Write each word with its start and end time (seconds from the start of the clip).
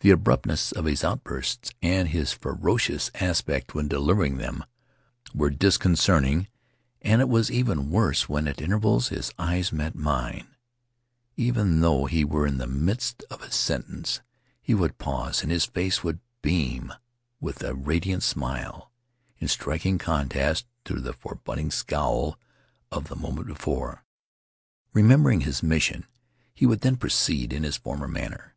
The 0.00 0.10
abruptness 0.10 0.72
of 0.72 0.84
his 0.84 1.02
outbursts 1.02 1.70
and 1.80 2.08
his 2.08 2.34
ferocious 2.34 3.10
aspect 3.14 3.74
when 3.74 3.88
delivering 3.88 4.36
them 4.36 4.62
were 5.34 5.48
dis 5.48 5.78
concerting; 5.78 6.48
and 7.00 7.22
it 7.22 7.30
was 7.30 7.50
even 7.50 7.88
worse 7.88 8.28
when, 8.28 8.46
at 8.46 8.60
intervals, 8.60 9.08
his 9.08 9.32
eyes 9.38 9.72
met 9.72 9.94
mine. 9.94 10.54
Even 11.38 11.80
though 11.80 12.04
he 12.04 12.26
were 12.26 12.46
in 12.46 12.58
the 12.58 12.66
midst 12.66 13.24
of 13.30 13.40
a 13.40 13.50
sentence 13.50 14.20
he 14.60 14.74
would 14.74 14.98
pause 14.98 15.40
and 15.42 15.50
his 15.50 15.64
face 15.64 16.04
would 16.04 16.20
beam 16.42 16.92
with 17.40 17.62
a 17.62 17.72
radiant 17.74 18.22
smile, 18.24 18.92
in 19.38 19.48
striking 19.48 19.96
contrast 19.96 20.66
to 20.84 21.00
the 21.00 21.14
forbid 21.14 21.54
ding 21.56 21.70
scowl 21.70 22.38
of 22.92 23.08
the 23.08 23.16
moment 23.16 23.46
before. 23.46 24.04
Remembering 24.92 25.40
his 25.40 25.62
mission, 25.62 26.04
he 26.54 26.66
would 26.66 26.82
then 26.82 26.96
proceed 26.98 27.54
in 27.54 27.62
his 27.62 27.78
former 27.78 28.08
manner. 28.08 28.54